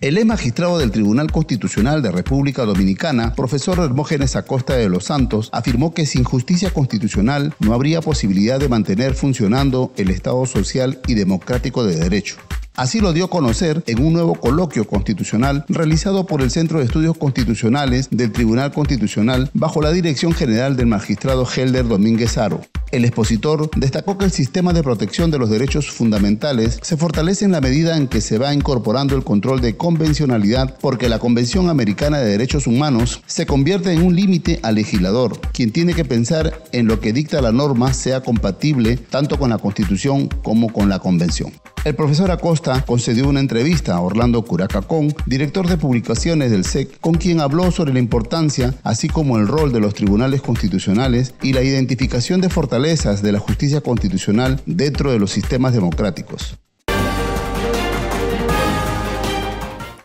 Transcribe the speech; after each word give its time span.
El 0.00 0.16
ex 0.16 0.24
magistrado 0.24 0.78
del 0.78 0.92
Tribunal 0.92 1.30
Constitucional 1.30 2.00
de 2.00 2.10
República 2.10 2.64
Dominicana, 2.64 3.34
profesor 3.34 3.78
Hermógenes 3.80 4.34
Acosta 4.34 4.76
de 4.76 4.88
los 4.88 5.04
Santos, 5.04 5.50
afirmó 5.52 5.92
que 5.92 6.06
sin 6.06 6.24
justicia 6.24 6.70
constitucional 6.72 7.52
no 7.60 7.74
habría 7.74 8.00
posibilidad 8.00 8.58
de 8.58 8.70
mantener 8.70 9.12
funcionando 9.12 9.92
el 9.98 10.08
Estado 10.08 10.46
social 10.46 11.00
y 11.06 11.12
democrático 11.14 11.84
de 11.84 11.96
derecho. 11.96 12.36
Así 12.76 12.98
lo 12.98 13.12
dio 13.12 13.26
a 13.26 13.30
conocer 13.30 13.84
en 13.86 14.04
un 14.04 14.12
nuevo 14.12 14.34
coloquio 14.34 14.84
constitucional 14.84 15.64
realizado 15.68 16.26
por 16.26 16.42
el 16.42 16.50
Centro 16.50 16.80
de 16.80 16.86
Estudios 16.86 17.16
Constitucionales 17.16 18.08
del 18.10 18.32
Tribunal 18.32 18.72
Constitucional 18.72 19.48
bajo 19.54 19.80
la 19.80 19.92
dirección 19.92 20.32
general 20.32 20.76
del 20.76 20.88
magistrado 20.88 21.46
Helder 21.46 21.86
Domínguez 21.86 22.36
Aro. 22.36 22.62
El 22.90 23.04
expositor 23.04 23.70
destacó 23.76 24.18
que 24.18 24.24
el 24.24 24.32
sistema 24.32 24.72
de 24.72 24.82
protección 24.82 25.30
de 25.30 25.38
los 25.38 25.50
derechos 25.50 25.88
fundamentales 25.88 26.80
se 26.82 26.96
fortalece 26.96 27.44
en 27.44 27.52
la 27.52 27.60
medida 27.60 27.96
en 27.96 28.08
que 28.08 28.20
se 28.20 28.38
va 28.38 28.52
incorporando 28.52 29.14
el 29.14 29.22
control 29.22 29.60
de 29.60 29.76
convencionalidad 29.76 30.76
porque 30.80 31.08
la 31.08 31.20
Convención 31.20 31.68
Americana 31.70 32.18
de 32.18 32.30
Derechos 32.30 32.66
Humanos 32.66 33.22
se 33.26 33.46
convierte 33.46 33.92
en 33.92 34.02
un 34.02 34.16
límite 34.16 34.58
al 34.64 34.74
legislador, 34.74 35.40
quien 35.52 35.70
tiene 35.70 35.94
que 35.94 36.04
pensar 36.04 36.60
en 36.72 36.88
lo 36.88 36.98
que 36.98 37.12
dicta 37.12 37.40
la 37.40 37.52
norma 37.52 37.94
sea 37.94 38.20
compatible 38.20 38.96
tanto 38.96 39.38
con 39.38 39.50
la 39.50 39.58
Constitución 39.58 40.28
como 40.42 40.72
con 40.72 40.88
la 40.88 40.98
Convención. 40.98 41.52
El 41.84 41.94
profesor 41.94 42.30
Acosta 42.30 42.82
concedió 42.86 43.28
una 43.28 43.40
entrevista 43.40 43.94
a 43.94 44.00
Orlando 44.00 44.42
Curacacón, 44.42 45.14
director 45.26 45.68
de 45.68 45.76
publicaciones 45.76 46.50
del 46.50 46.64
SEC, 46.64 46.98
con 46.98 47.12
quien 47.16 47.42
habló 47.42 47.70
sobre 47.72 47.92
la 47.92 47.98
importancia, 47.98 48.74
así 48.84 49.06
como 49.06 49.36
el 49.36 49.46
rol 49.46 49.70
de 49.70 49.80
los 49.80 49.92
tribunales 49.92 50.40
constitucionales 50.40 51.34
y 51.42 51.52
la 51.52 51.60
identificación 51.60 52.40
de 52.40 52.48
fortalezas 52.48 53.20
de 53.20 53.32
la 53.32 53.38
justicia 53.38 53.82
constitucional 53.82 54.62
dentro 54.64 55.12
de 55.12 55.18
los 55.18 55.30
sistemas 55.30 55.74
democráticos. 55.74 56.56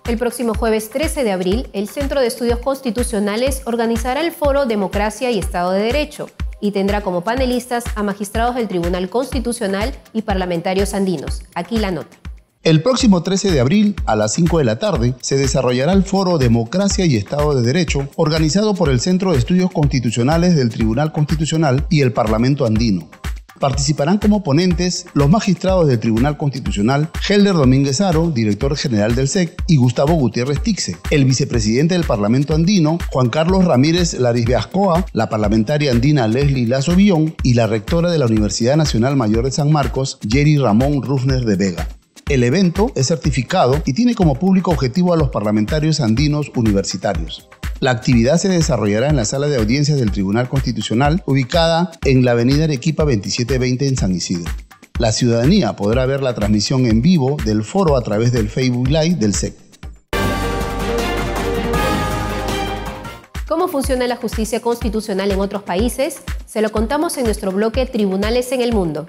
El 0.09 0.17
próximo 0.17 0.53
jueves 0.56 0.90
13 0.90 1.23
de 1.23 1.31
abril, 1.31 1.69
el 1.72 1.88
Centro 1.88 2.19
de 2.19 2.28
Estudios 2.28 2.59
Constitucionales 2.59 3.61
organizará 3.63 4.19
el 4.19 4.34
foro 4.34 4.66
Democracia 4.66 5.31
y 5.31 5.40
Estado 5.40 5.72
de 5.72 5.84
Derecho, 5.84 6.29
y 6.62 6.72
tendrá 6.72 7.02
como 7.02 7.22
panelistas 7.22 7.84
a 7.96 8.03
magistrados 8.03 8.56
del 8.56 8.68
Tribunal 8.68 9.09
Constitucional 9.09 9.94
y 10.14 10.22
parlamentarios 10.24 10.94
andinos. 10.94 11.44
Aquí 11.56 11.78
la 11.78 11.92
nota. 11.92 12.18
El 12.62 12.81
próximo 12.84 13.24
13 13.24 13.52
de 13.52 13.62
abril, 13.62 13.96
a 14.06 14.18
las 14.18 14.34
5 14.34 14.58
de 14.58 14.66
la 14.66 14.79
tarde, 14.79 15.16
se 15.22 15.38
desarrollará 15.38 15.94
el 15.94 16.03
foro 16.03 16.38
Democracia 16.38 17.06
y 17.06 17.16
Estado 17.16 17.56
de 17.56 17.61
Derecho, 17.61 18.09
organizado 18.17 18.73
por 18.73 18.90
el 18.90 19.00
Centro 19.00 19.32
de 19.32 19.38
Estudios 19.38 19.72
Constitucionales 19.72 20.58
del 20.58 20.70
Tribunal 20.70 21.14
Constitucional 21.14 21.85
y 21.90 22.02
el 22.02 22.11
Parlamento 22.11 22.66
Andino. 22.66 23.08
Participarán 23.59 24.17
como 24.17 24.44
ponentes 24.44 25.06
los 25.14 25.29
magistrados 25.29 25.88
del 25.88 26.00
Tribunal 26.00 26.38
Constitucional 26.38 27.09
Helder 27.28 27.56
Domínguez 27.56 28.02
Aro, 28.02 28.32
director 28.32 28.76
general 28.78 29.16
del 29.16 29.28
SEC, 29.28 29.61
y 29.67 29.76
Gustavo 29.76 30.14
Gutiérrez 30.14 30.61
Tixe, 30.61 30.97
el 31.11 31.26
vicepresidente 31.26 31.96
del 31.96 32.06
Parlamento 32.06 32.56
andino, 32.56 32.97
Juan 33.11 33.29
Carlos 33.29 33.66
Ramírez 33.66 34.14
Larisbeascoa, 34.14 35.06
la 35.14 35.29
parlamentaria 35.29 35.91
andina 35.91 36.28
Leslie 36.28 36.67
Lazo 36.67 36.96
Bión 36.96 37.35
y 37.44 37.53
la 37.53 37.67
rectora 37.67 38.09
de 38.09 38.17
la 38.17 38.28
Universidad 38.28 38.78
Nacional 38.78 39.16
Mayor 39.16 39.46
de 39.46 39.52
San 39.52 39.72
Marcos, 39.72 40.20
Jerry 40.28 40.58
Ramón 40.58 41.02
Rufner 41.02 41.44
de 41.44 41.55
Vega. 41.55 41.88
El 42.29 42.44
evento 42.44 42.91
es 42.96 43.08
certificado 43.08 43.82
y 43.85 43.94
tiene 43.94 44.14
como 44.14 44.35
público 44.35 44.72
objetivo 44.72 45.14
a 45.14 45.17
los 45.17 45.29
parlamentarios 45.29 46.00
andinos 46.00 46.52
universitarios. 46.55 47.50
La 47.79 47.91
actividad 47.91 48.37
se 48.37 48.49
desarrollará 48.49 49.08
en 49.08 49.16
la 49.16 49.23
sala 49.23 49.47
de 49.47 49.55
audiencias 49.55 49.97
del 49.97 50.11
Tribunal 50.11 50.49
Constitucional, 50.49 51.23
ubicada 51.26 51.91
en 52.03 52.26
la 52.26 52.31
avenida 52.31 52.66
Arequipa 52.66 53.03
2720 53.03 53.87
en 53.87 53.96
San 53.96 54.14
Isidro. 54.14 54.52
La 54.97 55.14
ciudadanía 55.14 55.78
podrá 55.78 56.05
ver 56.05 56.22
la 56.22 56.35
transmisión 56.35 56.85
en 56.87 57.02
vivo 57.02 57.37
del 57.46 57.64
foro 57.64 57.96
a 57.96 58.02
través 58.02 58.34
del 58.34 58.49
Facebook 58.49 58.90
Live 58.90 59.16
del 59.16 59.34
SEC. 59.34 59.55
¿Cómo 63.47 63.70
funciona 63.70 64.08
la 64.08 64.17
justicia 64.17 64.61
constitucional 64.61 65.31
en 65.31 65.40
otros 65.40 65.64
países? 65.64 66.17
Se 66.46 66.61
lo 66.61 66.73
contamos 66.73 67.17
en 67.17 67.23
nuestro 67.23 67.53
bloque 67.53 67.85
Tribunales 67.85 68.52
en 68.52 68.59
el 68.59 68.73
Mundo. 68.73 69.08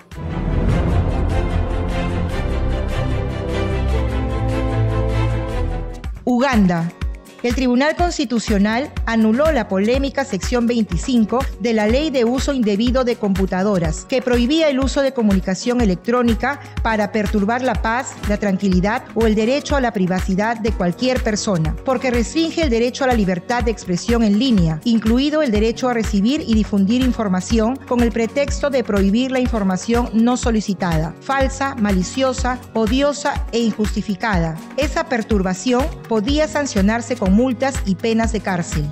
Uganda. 6.25 6.93
El 7.43 7.55
Tribunal 7.55 7.97
Constitucional 7.97 8.93
anuló 9.07 9.51
la 9.51 9.67
polémica 9.67 10.27
sección 10.27 10.67
25 10.67 11.43
de 11.61 11.73
la 11.73 11.87
Ley 11.87 12.11
de 12.11 12.27
Uso 12.27 12.53
Indebido 12.53 13.03
de 13.03 13.17
Computadoras, 13.17 14.05
que 14.05 14.21
prohibía 14.21 14.69
el 14.69 14.79
uso 14.79 15.01
de 15.01 15.15
comunicación 15.15 15.81
electrónica 15.81 16.61
para 16.83 17.13
perturbar 17.13 17.63
la 17.63 17.81
paz, 17.81 18.13
la 18.29 18.37
tranquilidad 18.37 19.05
o 19.15 19.27
el 19.27 19.35
derecho 19.35 19.75
a 19.75 19.81
la 19.81 19.95
privacidad 19.95 20.59
de 20.59 20.73
cualquier 20.73 21.23
persona, 21.23 21.75
porque 21.87 22.11
restringe 22.11 22.63
el 22.63 22.69
derecho 22.69 23.05
a 23.05 23.07
la 23.07 23.15
libertad 23.15 23.65
de 23.65 23.71
expresión 23.71 24.23
en 24.23 24.39
línea, 24.39 24.79
incluido 24.85 25.41
el 25.41 25.51
derecho 25.51 25.89
a 25.89 25.95
recibir 25.95 26.43
y 26.47 26.53
difundir 26.53 27.01
información 27.01 27.77
con 27.89 28.01
el 28.01 28.13
pretexto 28.13 28.69
de 28.69 28.85
prohibir 28.85 29.31
la 29.31 29.41
información 29.41 30.11
no 30.13 30.37
solicitada, 30.37 31.15
falsa, 31.23 31.75
maliciosa, 31.77 32.61
odiosa 32.75 33.47
e 33.51 33.61
injustificada. 33.61 34.59
Esa 34.77 35.09
perturbación 35.09 35.87
podía 36.07 36.47
sancionarse 36.47 37.17
con 37.17 37.30
multas 37.31 37.75
y 37.87 37.95
penas 37.95 38.33
de 38.33 38.41
cárcel. 38.41 38.87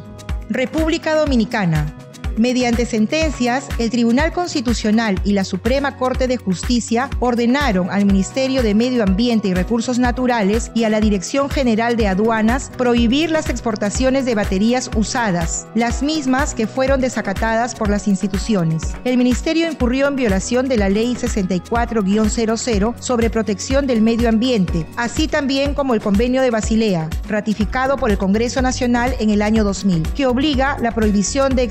República 0.49 1.15
Dominicana. 1.15 1.93
Mediante 2.39 2.87
sentencias, 2.87 3.67
el 3.79 3.91
Tribunal 3.91 4.33
Constitucional 4.33 5.21
y 5.25 5.33
la 5.33 5.43
Suprema 5.43 5.97
Corte 5.97 6.29
de 6.29 6.37
Justicia 6.37 7.11
ordenaron 7.19 7.91
al 7.91 8.07
Ministerio 8.07 8.63
de 8.63 8.77
Medio 8.77 9.03
Ambiente 9.03 9.49
y 9.49 9.55
Recursos 9.55 9.99
Naturales 9.99 10.71
y 10.73 10.85
a 10.85 10.89
la 10.89 11.01
Dirección 11.01 11.51
General 11.51 11.97
de 11.97 12.07
Aduanas 12.07 12.71
prohibir 12.79 13.33
las 13.33 13.51
exportaciones 13.51 14.25
de 14.25 14.37
baterías 14.37 14.89
usadas, 14.95 15.67
las 15.75 16.05
mismas 16.05 16.55
que 16.55 16.69
fueron 16.69 17.01
desacatadas 17.01 17.75
por 17.75 17.91
las 17.91 18.07
instituciones. 18.07 18.83
El 19.03 19.17
Ministerio 19.19 19.69
incurrió 19.69 20.07
en 20.07 20.15
violación 20.15 20.69
de 20.69 20.77
la 20.77 20.89
Ley 20.89 21.17
64-00 21.17 22.95
sobre 23.01 23.31
protección 23.31 23.89
del 23.89 24.01
medio 24.01 24.29
ambiente, 24.29 24.87
así 24.97 25.27
también 25.27 25.75
como 25.75 25.93
el 25.95 26.01
Convenio 26.01 26.43
de 26.43 26.53
Basilea, 26.53 27.11
ratificado 27.29 27.97
por 27.97 28.13
el 28.13 28.19
Congreso 28.19 28.63
Nacional 28.63 29.17
en 29.19 29.31
el 29.31 29.43
año 29.43 29.65
2000, 29.65 30.03
que 30.11 30.27
obliga 30.27 30.77
la 30.81 30.93
prohibición 30.93 31.57
de 31.57 31.65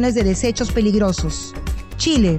de 0.00 0.24
desechos 0.24 0.72
peligrosos. 0.72 1.54
Chile, 1.98 2.38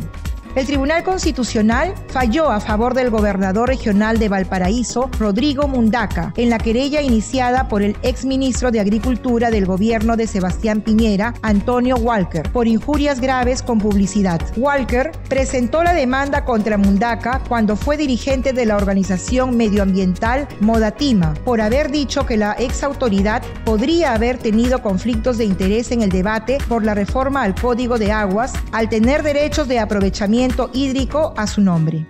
el 0.56 0.66
Tribunal 0.66 1.04
Constitucional 1.04 1.94
falló 2.08 2.50
a 2.50 2.60
favor 2.60 2.94
del 2.94 3.10
gobernador 3.10 3.70
regional 3.70 4.20
de 4.20 4.28
Valparaíso, 4.28 5.10
Rodrigo 5.18 5.68
Mundaca, 5.68 6.34
en 6.36 6.50
la 6.50 6.58
querella 6.58 7.02
iniciada 7.02 7.70
por 7.70 7.82
el 7.82 7.96
exministro 8.02 8.70
de 8.70 8.82
Agricultura 8.82 9.50
del 9.50 9.66
gobierno 9.66 10.18
de 10.18 10.28
Sebastián 10.28 10.82
Piñera, 10.82 11.34
Antonio 11.42 11.96
Walker, 11.96 12.50
por 12.52 12.68
injurias 12.68 13.22
graves 13.22 13.64
con 13.64 13.80
publicidad. 13.80 14.42
Walker 14.58 15.12
presentó 15.30 15.84
la 15.84 15.94
demanda 15.94 16.44
contra 16.44 16.78
Mundaca 16.78 17.42
cuando 17.48 17.78
fue 17.78 17.96
dirigente 17.96 18.52
de 18.52 18.66
la 18.66 18.76
organización 18.76 19.56
medioambiental 19.56 20.50
Modatima, 20.60 21.34
por 21.46 21.62
haber 21.62 21.92
dicho 21.92 22.26
que 22.26 22.36
la 22.36 22.56
ex 22.60 22.84
autoridad 22.84 23.42
podría 23.64 24.14
haber 24.14 24.38
tenido 24.38 24.82
conflictos 24.82 25.38
de 25.38 25.46
interés 25.46 25.92
en 25.92 26.02
el 26.02 26.10
debate 26.10 26.58
por 26.68 26.84
la 26.84 26.94
reforma 26.94 27.44
al 27.44 27.56
Código 27.56 27.98
de 27.98 28.12
Aguas 28.12 28.52
al 28.74 28.90
tener 28.90 29.24
derechos 29.24 29.70
de 29.70 29.80
aprovechamiento 29.80 30.41
hídrico 30.74 31.36
a 31.38 31.46
su 31.46 31.62
nombre. 31.62 32.08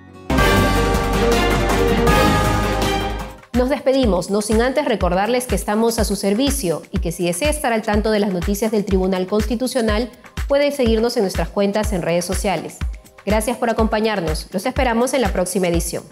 Nos 3.51 3.69
despedimos, 3.69 4.29
no 4.29 4.41
sin 4.41 4.61
antes 4.61 4.85
recordarles 4.85 5.47
que 5.47 5.55
estamos 5.55 5.99
a 5.99 6.05
su 6.05 6.15
servicio 6.15 6.81
y 6.91 6.99
que 6.99 7.11
si 7.11 7.25
desea 7.25 7.49
estar 7.49 7.73
al 7.73 7.81
tanto 7.81 8.09
de 8.09 8.19
las 8.19 8.31
noticias 8.31 8.71
del 8.71 8.85
Tribunal 8.85 9.27
Constitucional, 9.27 10.09
puede 10.47 10.71
seguirnos 10.71 11.17
en 11.17 11.23
nuestras 11.23 11.49
cuentas 11.49 11.91
en 11.91 12.01
redes 12.01 12.23
sociales. 12.23 12.77
Gracias 13.25 13.57
por 13.57 13.69
acompañarnos. 13.69 14.47
Los 14.51 14.65
esperamos 14.65 15.13
en 15.13 15.21
la 15.21 15.33
próxima 15.33 15.67
edición. 15.67 16.03